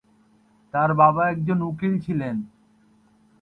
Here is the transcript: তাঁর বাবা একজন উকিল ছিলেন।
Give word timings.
তাঁর 0.73 0.89
বাবা 0.93 1.23
একজন 1.29 1.59
উকিল 1.61 1.93
ছিলেন। 1.99 2.35